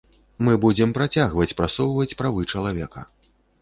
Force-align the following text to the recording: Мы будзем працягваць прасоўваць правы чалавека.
Мы 0.47 0.55
будзем 0.63 0.95
працягваць 0.97 1.55
прасоўваць 1.61 2.17
правы 2.25 2.51
чалавека. 2.53 3.11